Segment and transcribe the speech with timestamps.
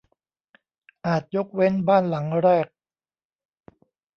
[1.05, 2.67] อาจยกเว้นบ้านหลังแรก